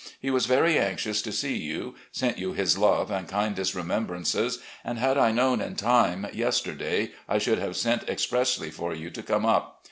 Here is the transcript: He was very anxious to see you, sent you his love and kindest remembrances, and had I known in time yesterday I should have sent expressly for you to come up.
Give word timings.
He 0.19 0.31
was 0.31 0.47
very 0.47 0.79
anxious 0.79 1.21
to 1.21 1.31
see 1.31 1.55
you, 1.55 1.93
sent 2.11 2.39
you 2.39 2.53
his 2.53 2.75
love 2.75 3.11
and 3.11 3.27
kindest 3.27 3.75
remembrances, 3.75 4.57
and 4.83 4.97
had 4.97 5.15
I 5.15 5.31
known 5.31 5.61
in 5.61 5.75
time 5.75 6.25
yesterday 6.33 7.11
I 7.29 7.37
should 7.37 7.59
have 7.59 7.77
sent 7.77 8.09
expressly 8.09 8.71
for 8.71 8.95
you 8.95 9.11
to 9.11 9.21
come 9.21 9.45
up. 9.45 9.79